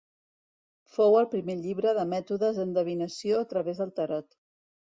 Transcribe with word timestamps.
Fou 0.95 1.17
el 1.19 1.27
primer 1.33 1.57
llibre 1.59 1.93
de 1.99 2.07
mètodes 2.15 2.57
d'endevinació 2.63 3.43
a 3.45 3.49
través 3.55 3.83
del 3.83 3.97
Tarot. 4.01 4.39